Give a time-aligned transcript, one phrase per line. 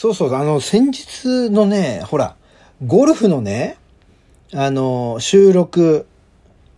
[0.00, 2.36] そうそう、あの、先日のね、ほら、
[2.86, 3.78] ゴルフのね、
[4.54, 6.06] あの、収録、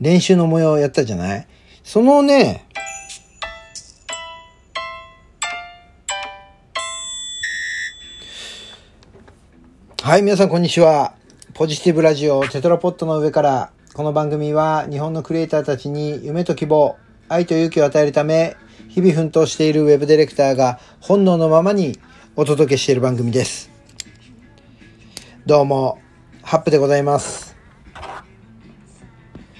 [0.00, 1.46] 練習の模様やったじゃない？
[1.84, 2.66] そのね、
[10.00, 11.12] はい、皆さんこんにちは。
[11.52, 16.96] ポジティブラジオテトラポットの上から、この番組は日本のクリエイターたちに夢と希望、
[17.28, 18.56] 愛と勇気を与えるため、
[18.88, 21.98] 日々奮闘しているウェブディレクターが本能のままに
[22.40, 23.70] お届けしている番組です。
[25.44, 25.98] どうも、
[26.40, 27.54] ハップでございます。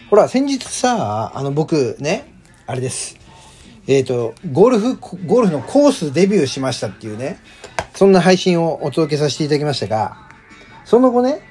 [0.08, 2.32] ほら、先日さ、あの僕ね、
[2.66, 3.18] あれです。
[3.86, 4.96] えっ、ー、と、ゴルフ、
[5.26, 7.38] ゴルフのコースデビューしましたっていうね、
[7.94, 10.16] そんな配信をお届けさせていただきましたが、
[10.86, 11.42] その後ね、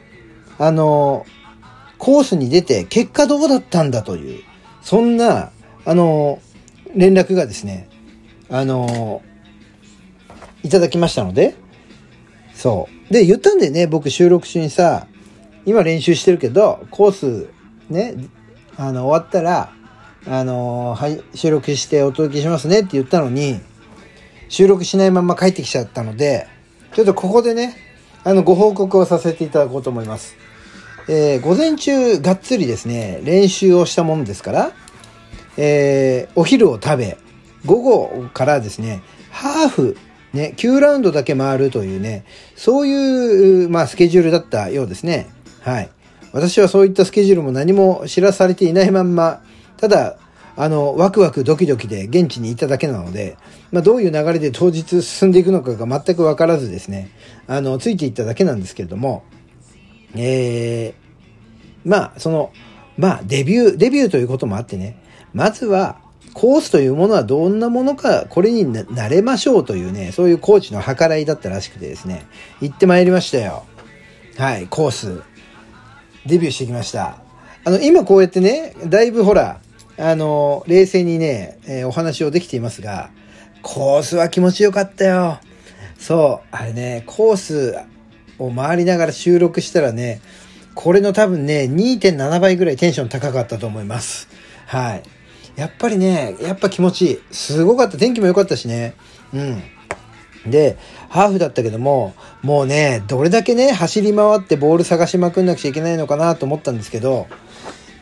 [0.58, 1.28] あの、
[2.00, 4.44] コースに出て結果どうだったんだという、
[4.82, 5.52] そんな、
[5.86, 6.42] あの、
[6.96, 7.88] 連絡がですね、
[8.50, 9.22] あの、
[10.64, 11.56] いただきましたので、
[12.54, 13.14] そう。
[13.14, 15.08] で、言ったんでね、僕収録中にさ、
[15.66, 17.50] 今練習してるけど、コース
[17.90, 18.16] ね、
[18.78, 19.72] あの、終わったら、
[20.28, 23.62] あのはい、収録してお届けしますねって言ったのに、
[24.50, 26.48] 収録しないまま帰ってきちゃったので、
[26.94, 27.76] ちょっとここでね、
[28.24, 30.36] あの、ご報告をさせていただこうと思います。
[31.08, 34.72] えー、午前中がっつりですね、練習をしたものですから、
[35.58, 37.18] えー、お昼を食べ、
[37.66, 39.98] 午後からですね、ハーフ
[40.34, 42.24] ね、9ラウンドだけ回るというね、
[42.56, 45.30] そういう、まあ、スケジュールだったようですね。
[45.62, 45.90] はい。
[46.32, 49.42] 私はそういったスケジュールも何も知らされていないまんま、
[49.78, 50.18] ただ、
[50.56, 53.38] あの、ワクワクドキドキで現地に行っただけなので、
[53.72, 57.10] まあ、どういう流れで当日進んでいくのかが全くわからずですね、
[57.48, 59.24] あの、ついていっただけなんですけれども、
[60.16, 62.52] えー、まあ、その、
[62.98, 65.02] まあ、デビュー、デビューということもあってね、
[65.34, 65.99] まずは、
[66.34, 72.26] コースというものはどんなものか、これになれましょうというね、そういうコーチの計らいだったらしくてですね、
[72.62, 73.66] 行ってまいりましたよ。
[74.38, 75.22] はい、コース。
[76.26, 77.18] デビューしてきました。
[77.66, 79.60] あの、今こうやってね、だいぶほら、
[79.98, 83.10] あの、冷静にね、えー、お話をできていますが、
[83.62, 85.40] コースは気持ちよかったよ。
[85.98, 87.78] そう、あれね、コース
[88.38, 90.22] を回りながら収録したらね、
[90.74, 94.30] これの多分ね、2.7倍ぐらいテンション高かったと思います。
[94.66, 95.04] はい。
[95.60, 97.20] やっぱりね、やっぱ気持ちいい。
[97.32, 97.98] すごかった。
[97.98, 98.94] 天気も良かったしね。
[99.34, 99.62] うん。
[100.50, 100.78] で、
[101.10, 107.28] ハーフだったけども、もうね、どれだけね、走り回ってボール探しまくんなくちゃいけないのかなと思ったんですけど、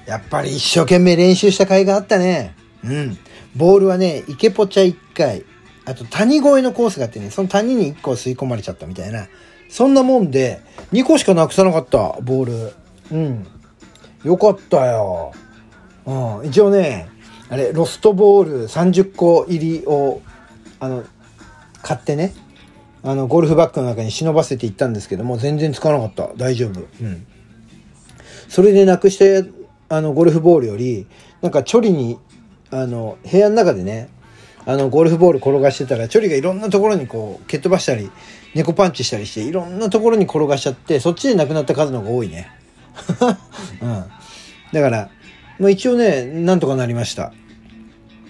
[0.05, 2.55] やっぱり一生懸命練習した甲斐があったね。
[2.83, 3.17] うん。
[3.55, 5.43] ボールはね、池ポチャ1回、
[5.85, 9.27] あと谷越えのコースがあってね、その谷に1個吸い込まれちゃったみたいな。
[9.67, 10.61] そんなもんで、
[10.93, 12.73] 2個しかなくさなかった、ボール。
[13.11, 13.47] うん。
[14.23, 15.33] よかったよ。
[16.05, 16.45] うん。
[16.45, 17.09] 一応ね、
[17.49, 20.21] あれ、ロストボール30個入りを、
[20.79, 21.03] あの、
[21.81, 22.33] 買ってね、
[23.03, 26.35] あの、ゴルフバッグの中に忍ばせていったんですけども、全然使わなかった。
[26.35, 26.81] 大丈夫。
[27.01, 27.25] うん。
[28.49, 29.45] それでなくして、
[29.89, 31.07] あの、ゴルフボールより、
[31.41, 32.19] なんか、チョリに、
[32.69, 34.09] あの、部屋の中でね、
[34.65, 38.11] あの、ゴルフボール転がしてたら、チョリがいろんなところにこう、蹴っ飛ばしたり、
[38.53, 42.51] 猫パンチしたりして、いろんなところに転がしちゃって、そっちで亡くなった数の方が多いね。
[43.81, 44.03] うん。
[44.73, 45.09] だから、
[45.59, 47.33] まあ一応ね、なんとかなりました。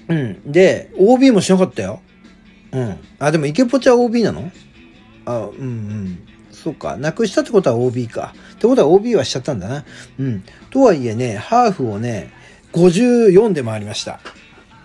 [0.08, 0.52] うん。
[0.52, 2.02] で、OB もしなかったよ。
[2.72, 2.98] うん。
[3.20, 4.52] あ、でも池ポチャ OB なの？
[5.26, 6.20] あ、うんうん。
[6.52, 6.98] そうか。
[6.98, 8.34] なくしたってことは OB か。
[8.54, 9.86] ってことは OB はしちゃったんだな。
[10.20, 10.44] うん。
[10.70, 12.32] とはいえね、ハーフをね、
[12.74, 14.20] 54で回りました。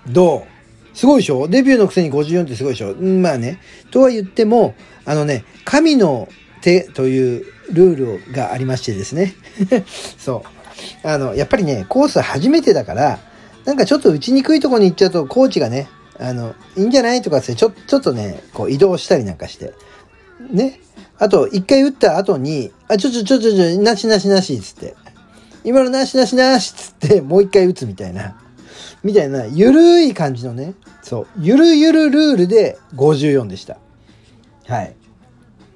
[0.09, 0.47] ど
[0.95, 0.97] う？
[0.97, 1.49] すごいでしょ？
[1.49, 2.95] デビューのくせに54ってすごいでしょ？
[2.95, 3.61] まあね。
[3.91, 6.29] とは言っても、あのね、神の
[6.61, 9.35] 手というルールがありましてですね。
[10.19, 10.62] そう。
[11.03, 13.19] あの、やっぱりね、コース初めてだから、
[13.65, 15.89] なんかちょっと打ちにくいとこに行っちゃうと、コーチがね、
[16.19, 19.73] あの、いいんじゃないとかって、ちょ、ちょっとね、こう移動したりなんかして。
[20.51, 20.81] ね。
[21.19, 24.95] あと、一回打った後に、あ、ちょちょちょちょちょ、なしなしなし、つって。
[25.65, 28.37] 今のなしなしなし、つって、もう一回打つみたいな。
[29.05, 33.79] みたいな、ゆるい感じのね、そう、ゆるゆるルールで54でした。
[34.67, 34.95] はい。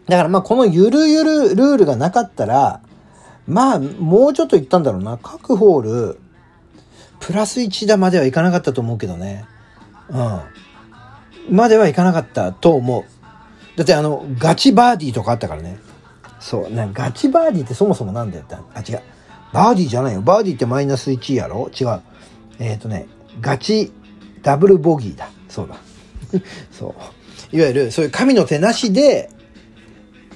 [0.08, 2.80] だからまあ、このゆるゆるルールがなかったら、
[3.46, 5.18] まあ、もうちょっといったんだろうな。
[5.22, 6.20] 各ホール、
[7.20, 9.44] プラス1打まではいかなかったと思うけどね。
[10.08, 10.18] う
[11.52, 11.56] ん。
[11.56, 13.04] まではいかなかったと思う。
[13.76, 15.78] だってあの、ガチバーディーとかあったからね。
[16.40, 16.70] そう。
[16.70, 18.54] なガチバーディーってそもそもなんだよって。
[18.54, 19.02] あ、違う。
[19.52, 20.22] バーディーじゃないよ。
[20.22, 21.70] バーディーってマイナス1やろ？
[21.78, 22.00] 違う。
[22.58, 23.06] えっ、ー、とね、
[23.40, 23.92] ガチ
[24.42, 25.28] ダブルボギーだ。
[25.48, 25.76] そうだ。
[26.72, 26.94] そ
[27.52, 27.56] う。
[27.56, 29.30] いわゆる、そういう神の手なしで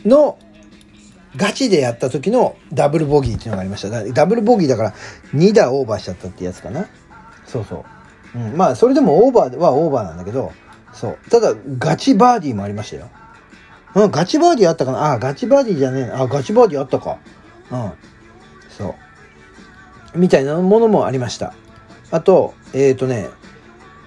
[0.04, 0.38] の
[1.36, 4.04] ガチでやった時のダブルボギーっていうのがありました。
[4.12, 4.94] ダブルボギーだから
[5.34, 6.86] 2打オーバーしちゃったってやつかな。
[7.46, 7.84] そうそ
[8.34, 8.38] う。
[8.38, 10.52] うん、まあ、それでもオーバーはオーバーなんだけど、
[10.92, 11.18] そう。
[11.30, 13.10] ただ、ガチバーディーもありましたよ。
[13.94, 17.18] うん、ガチバーディーあったかなあ、ガチバーディーじゃねえあ、ガチバーディーあったか。
[17.70, 17.92] うん。
[18.68, 18.94] そ
[20.14, 20.18] う。
[20.18, 21.54] みたいなものもありました。
[22.10, 23.28] あと、えっ、ー、とね、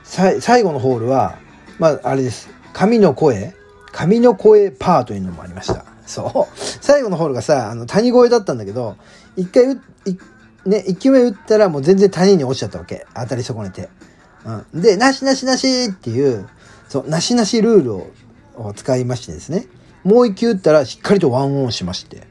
[0.04, 1.38] 最後のホールは、
[1.80, 2.50] まあ、あれです。
[2.74, 3.54] 神の声
[3.92, 5.86] 神の声パーというのもありました。
[6.05, 6.57] そう。
[6.57, 8.97] 最後のホールがさ、あの、谷越えだったんだけど、
[9.35, 9.81] 一回う、
[10.65, 13.05] ね、一球目打ったらもう全然谷に落ちちゃったわけ。
[13.15, 13.89] 当たり損ねて。
[14.45, 14.81] うん。
[14.81, 16.47] で、なしなしなしっていう、
[16.89, 18.07] そう、なしなしルールを
[18.55, 19.65] を使いましてですね。
[20.03, 22.23] もう一球打ったらしっかりとワンオンしまして。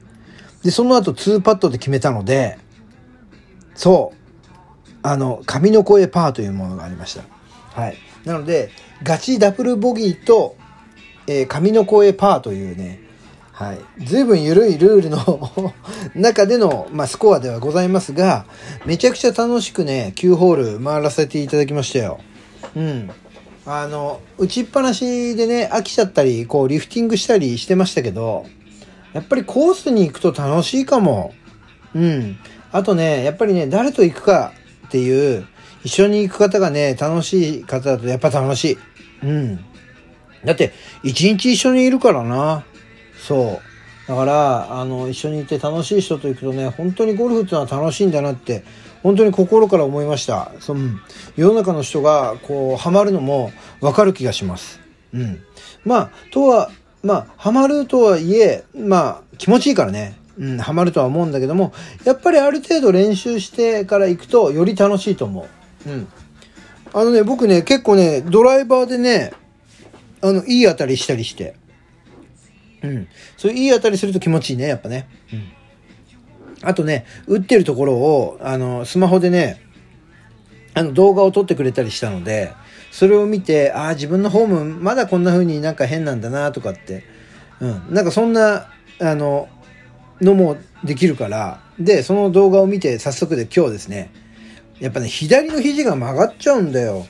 [0.62, 2.58] で、その後2パットで決めたので、
[3.74, 7.24] そう、あの、神の声パーというものがありました。
[7.80, 7.96] はい。
[8.24, 8.70] なので、
[9.02, 10.56] ガチダブルボギーと、
[11.26, 13.00] えー、神の声パーというね、
[13.62, 13.81] はい。
[14.05, 15.73] 随分緩いルールの
[16.17, 18.44] 中での、まあ、スコアではございますが、
[18.87, 22.19] めちゃくちゃ楽しくね、9ホール回らせていただきましたよ。
[22.75, 23.09] うん。
[23.64, 28.47] あの、打ちっぱなしでね、飽きちゃったり、こう、リフティングしたりしてましたけど、
[29.12, 31.32] やっぱりコースに行くと楽しいかも。
[31.94, 32.38] うん。
[32.73, 34.53] あとね、やっぱりね、誰と行くか
[34.88, 35.47] っていう、
[35.85, 38.79] 一緒に行く方がね、楽しい方だとやっぱ楽しい。
[39.23, 39.61] うん。
[40.44, 40.73] だって、
[41.05, 42.65] 一日一緒にいるからな。
[43.26, 44.08] そう。
[44.08, 48.64] だから、あの、一緒にいて楽しい人と行くとね、本当にゴルフっていうのは楽しいんだなって、
[49.02, 50.52] 本当に心から思いました。
[50.60, 50.80] その
[51.36, 54.80] 世の中の人がこうハマるのもわかる気がします。
[55.12, 55.40] うん。
[55.84, 56.70] まあ、とは、
[57.02, 60.16] まあ、ハマるとはいえ、まあ、気持ちいいからね。
[60.38, 61.72] うん、ハマるとは思うんだけども、
[62.04, 65.46] やっぱりある程度練習してから行くとより楽しいと思
[65.86, 65.90] う。
[65.90, 66.08] うん。
[66.94, 69.32] あのね、僕ね、結構ね、ドライバーでね、
[70.22, 71.54] あの、いい当たりしたりして。
[72.82, 73.08] うん。
[73.37, 75.08] そういういい当たりすると気持ちいいね、やっぱね。
[75.32, 75.52] うん。
[76.62, 79.61] あとね、打ってるところを、あの、スマホでね、
[80.75, 82.52] あの、動画を撮ってくれたりしたので、
[82.90, 87.05] それを見て、ああ、自分のホーム、まだこんな風になんか変なんだなとかって、
[87.61, 88.69] うん、なんかそんな、
[89.00, 89.49] あの、
[90.20, 94.11] のもできるから、で、その動画を見て早速で今日ですね、
[94.79, 97.06] やっぱね、左の肘が曲がっちゃうんだよ。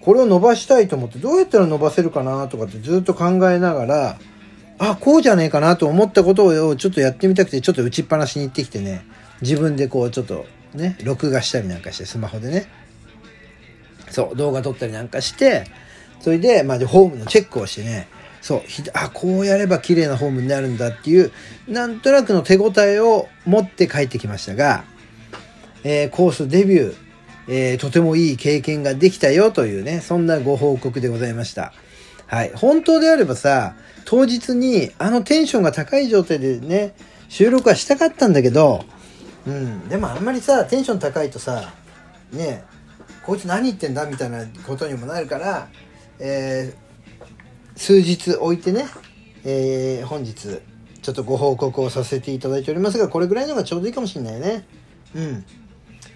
[0.00, 4.18] これを伸ばしたいと思って、どうやったら伸ばせるかなとかってずっと考えながら、
[4.78, 9.04] あ、こうじゃねえかなと思ったことをちょっとやってみたくて、ちょっと打ちっぱなしに行ってきてね、
[9.40, 12.66] 自分でこうちょっとね、録画したりなんかして、スマホでね。
[14.10, 15.64] そう、動画撮ったりなんかして、
[16.20, 18.08] それで、まあ、ホームのチェックをしてね、
[18.40, 18.62] そう、
[18.94, 21.32] あ、こうやれば綺麗なホームになるんだっていう、
[21.68, 24.84] なんとなくの手応えを持って帰ってきましたが、
[25.82, 26.94] えー、コースデビュー、
[27.48, 31.72] えー、とてもいい経験ができたよというね、そんなご報告でございました。
[32.26, 32.52] はい。
[32.54, 33.74] 本当であればさ、
[34.04, 36.94] 当日にあのテンションが高い状態でね、
[37.28, 38.84] 収録はしたかったんだけど、
[39.46, 39.88] うん。
[39.88, 41.72] でもあんまりさ、テンション高いとさ、
[42.32, 42.64] ね
[43.24, 45.68] こいつ何言ってんだみたいなことにもなるから、
[46.18, 48.86] えー、数日置いてね、
[49.44, 50.60] えー、本日、
[51.02, 54.66] ちょっとご報告をさせていただいておりますが、これぐらいのがちょうどいいかもしれないね。
[55.14, 55.44] うん。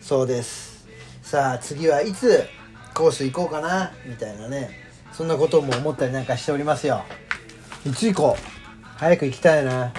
[0.01, 0.87] そうです。
[1.23, 2.45] さあ、次はいつ
[2.95, 4.88] コース行こうかな、みたいなね。
[5.19, 7.03] そんなことも思ったりなんかしておりますよ。
[7.85, 8.37] いつ行こ。
[8.39, 9.93] う早く行きたいな。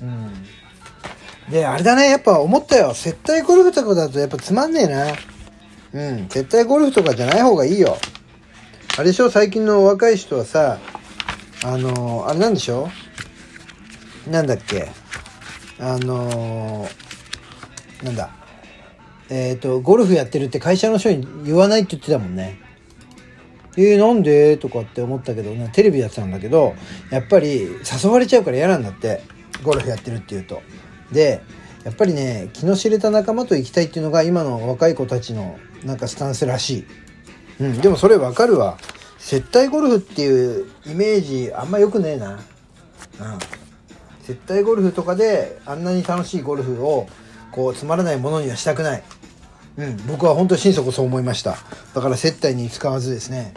[0.00, 0.32] うん。
[1.50, 2.10] であれだね。
[2.10, 2.94] やっぱ思ったよ。
[2.94, 5.06] 接待ゴルフとかだとやっぱつまんねえな。
[5.94, 6.28] うん。
[6.28, 7.96] 接待ゴルフとかじゃない方がいいよ。
[8.96, 9.30] あれでしょ？
[9.30, 10.78] 最近の若い人はさ
[11.64, 12.88] あのー、あれなんでしょ？
[14.30, 14.92] なんだっけ？
[15.80, 18.30] あのー、なんだ？
[19.28, 22.60] えっ、ー、とゴルフやってるって会社の人に言わないって言ってたもんね
[23.76, 24.56] えー、なんで？
[24.56, 26.74] とかって思ったけど、ね、テレビやってたんだけど、
[27.10, 27.68] やっぱり
[28.02, 29.22] 誘われちゃうから嫌なんだって。
[29.62, 30.62] ゴルフやってるっていうと。
[31.10, 31.40] で、
[31.84, 36.86] やっぱりね、気の知れた仲間と行きたいっていうのが今の若い子たちのなんかスタンスらしい。
[37.60, 38.78] うん、でもそれわかるわ。
[39.18, 42.32] 接待ゴルフっていうイメージあんま良くねえな。
[42.32, 42.40] うん。
[44.22, 47.06] 接待ゴルフとかであんなに楽しいゴルフを
[47.52, 49.02] こうつまらないものにはしたくない。
[49.76, 51.56] うん、僕は本当に心底そう思いました
[51.94, 53.54] だから接待に使わずですね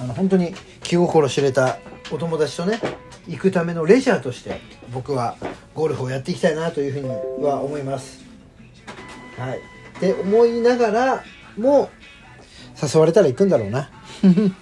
[0.00, 1.78] あの本当に気心知れた
[2.10, 2.80] お友達とね
[3.28, 4.60] 行くためのレジャーとして
[4.92, 5.36] 僕は
[5.74, 7.08] ゴルフをやっていきたいなというふうに
[7.44, 8.22] は思います。
[9.38, 9.58] はい。
[9.58, 9.60] っ
[10.00, 11.24] て思いながら
[11.56, 11.90] も
[12.80, 13.90] 誘われたら行くんだろうな。
[14.22, 14.54] うん。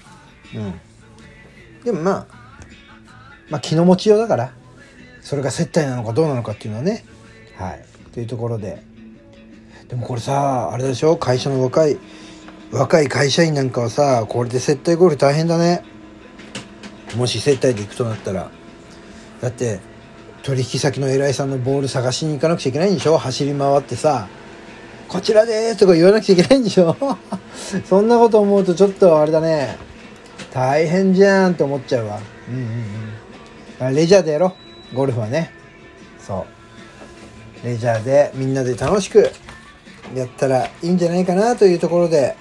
[1.84, 2.26] でもまあ
[3.50, 4.52] まあ気の持ちようだから
[5.20, 7.04] それが接待なのかどうなのかっていうのはね。
[7.56, 7.84] はい。
[8.14, 8.82] というところで。
[9.88, 11.16] でもこれさあれでしょ？
[11.16, 11.98] 会社の若い
[12.72, 15.84] 若い会社員なんかはさこれで接待ゴルフ大変だね。
[17.16, 18.50] もし接待で行くとなったら。
[19.42, 19.80] だって
[20.42, 23.18] 取引先の偉いさんのボール探しに行かなくちゃいけないんでしょ？
[23.18, 24.26] 走り回ってさ
[25.08, 26.96] 「こちらです」とか言わなくちゃいけないんでしょ？
[27.84, 29.76] そんなこと思うとちょっとあれだね。
[30.54, 32.20] 大変じゃんって思っちゃうわ。
[32.48, 32.58] うんう
[33.86, 33.94] んうん。
[33.94, 34.54] レジャーでやろ
[34.92, 34.96] う。
[34.96, 35.52] ゴルフはね。
[36.18, 36.46] そ
[37.64, 37.66] う。
[37.66, 39.30] レジャーでみんなで楽しく
[40.14, 42.36] やったらいいんじゃないかなというところで。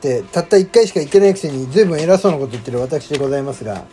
[0.00, 3.84] でたった1回しか行ってないくせに随分偉そうなこと言ってる私でございますが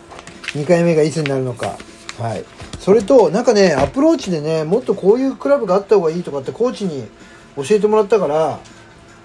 [0.54, 1.78] 2回目がいつになるのか。
[2.20, 2.46] はい。
[2.80, 7.08] それとなんかねアプローチでねもっとこういうクラブがあった方がいいとかってコーチに
[7.56, 8.60] 教えてもらったから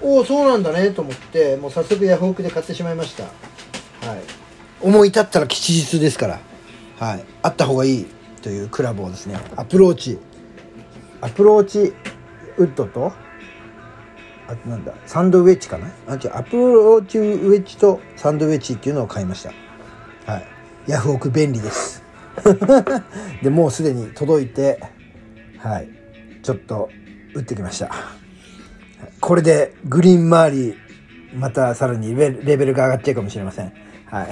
[0.02, 3.24] おおそうなんだねと思ってもう早速ヤフオクで買ってしまいました。
[3.24, 4.22] はい。
[4.80, 6.40] 思い立ったら吉日ですから。
[6.98, 7.24] はい。
[7.42, 8.06] あった方がいい
[8.42, 10.18] というクラブをですねアプローチ。
[11.20, 11.92] アプローチ
[12.56, 13.12] ウッドと
[14.50, 15.86] あなんだサンドウェッジかな？
[16.08, 19.52] あ違うアプローチウェッジとサンドウェッジっていうのを買いました。
[20.30, 20.46] はい。
[20.88, 22.02] ヤフオク便利です。
[23.42, 24.80] でもうすでに届いて
[25.58, 25.88] はい。
[26.42, 26.88] ちょっと
[27.34, 27.90] 打ってきました。
[29.20, 30.74] これでグリーン周り
[31.36, 33.72] またさらにレベルが上がっちゃうかもしれません。
[34.06, 34.24] は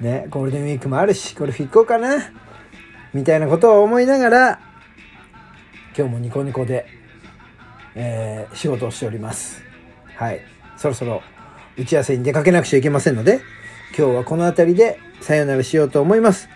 [0.00, 0.02] い。
[0.04, 2.16] ねゴールデンウィークもあるしゴルフ行こうかな。
[3.12, 4.60] みたいなことを思いながら
[5.96, 6.86] 今日もニコニコで、
[7.94, 9.62] えー、仕事をしております
[10.16, 10.40] はい
[10.76, 11.22] そろそろ
[11.76, 13.40] 打ち合わせに出かけなくちゃいけませんので
[13.96, 16.48] 今日はこの辺りでさよならしようと思います。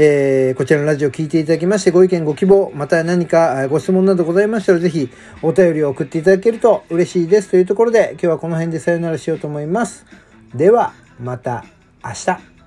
[0.00, 5.10] えー、こちらのラジオを聴いていただきましてご意見ご希望、また何かご質問などございましたらぜひ
[5.42, 10.06] お便りを送っていただけると嬉しいですというところで今日はこの辺でさよならしようと思います。
[10.54, 11.64] ではまた
[12.04, 12.57] 明日。